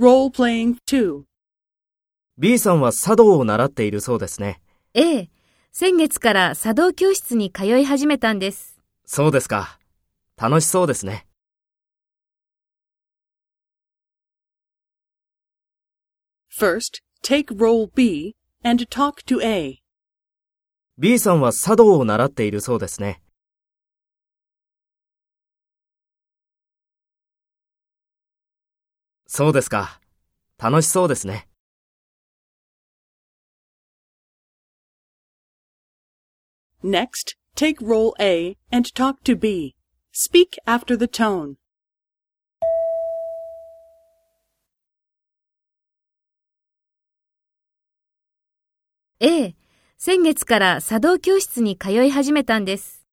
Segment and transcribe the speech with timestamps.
[0.00, 1.22] Role-playing 2.
[2.36, 4.60] B さんは茶道を習っているそうですね。
[4.92, 5.30] ええ、
[5.70, 8.80] 先月から茶道教室に通い始めたんです。
[9.06, 9.78] そうですか。
[10.36, 11.28] 楽しそうですね。
[16.50, 18.34] First, take role B
[18.64, 19.78] and talk to A.
[20.98, 23.22] B さんは茶道を習っているそうですね。
[29.26, 30.00] そうですか。
[30.58, 31.48] 楽しそうですね。
[36.82, 39.74] Next, take role A and talk to B.
[40.12, 41.54] Speak after the tone.
[49.20, 49.56] ええ、
[49.96, 53.03] 先月から茶道教室に通い始めたんです。